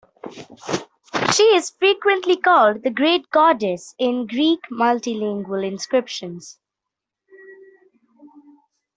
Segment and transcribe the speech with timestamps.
[1.31, 6.57] She is frequently called "the Great Goddess" in Greek in multi-lingual inscriptions.